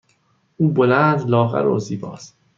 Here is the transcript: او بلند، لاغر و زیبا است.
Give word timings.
او 0.57 0.71
بلند، 0.73 1.27
لاغر 1.29 1.67
و 1.67 1.79
زیبا 1.79 2.13
است. 2.13 2.37